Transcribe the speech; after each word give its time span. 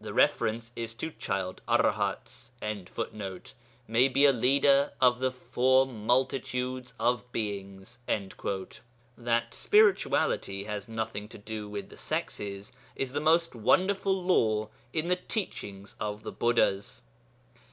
The 0.00 0.14
reference 0.14 0.70
is 0.76 0.94
to 0.94 1.10
child 1.10 1.60
Arahats.] 1.66 2.52
may 3.88 4.06
be 4.06 4.24
a 4.24 4.30
leader 4.30 4.92
of 5.00 5.18
the 5.18 5.32
four 5.32 5.86
multitudes 5.86 6.94
of 7.00 7.32
beings.' 7.32 7.98
That 9.18 9.52
spirituality 9.52 10.62
has 10.62 10.88
nothing 10.88 11.26
to 11.30 11.38
do 11.38 11.68
with 11.68 11.88
the 11.88 11.96
sexes 11.96 12.70
is 12.94 13.10
the 13.10 13.20
most 13.20 13.56
wonderful 13.56 14.22
law 14.22 14.68
in 14.92 15.08
the 15.08 15.16
teachings 15.16 15.96
of 15.98 16.22
the 16.22 16.30
Buddhas.' 16.30 17.02